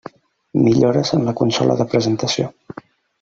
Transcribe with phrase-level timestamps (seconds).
[0.65, 2.49] Millores en la consola de presentació.